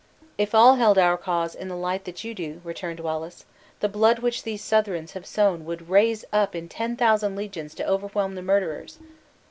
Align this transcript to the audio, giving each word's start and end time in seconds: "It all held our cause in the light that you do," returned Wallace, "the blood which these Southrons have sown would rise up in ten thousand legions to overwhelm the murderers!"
"It 0.35 0.55
all 0.55 0.77
held 0.77 0.97
our 0.97 1.15
cause 1.15 1.53
in 1.53 1.67
the 1.67 1.75
light 1.75 2.05
that 2.05 2.23
you 2.23 2.33
do," 2.33 2.59
returned 2.63 2.99
Wallace, 2.99 3.45
"the 3.81 3.87
blood 3.87 4.17
which 4.17 4.41
these 4.41 4.63
Southrons 4.63 5.11
have 5.11 5.27
sown 5.27 5.63
would 5.65 5.89
rise 5.89 6.25
up 6.33 6.55
in 6.55 6.67
ten 6.67 6.95
thousand 6.95 7.35
legions 7.35 7.75
to 7.75 7.87
overwhelm 7.87 8.33
the 8.33 8.41
murderers!" 8.41 8.97